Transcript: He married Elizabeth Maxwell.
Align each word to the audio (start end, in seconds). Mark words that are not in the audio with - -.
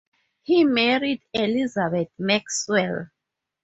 He 0.41 0.63
married 0.63 1.21
Elizabeth 1.31 2.07
Maxwell. 2.17 3.11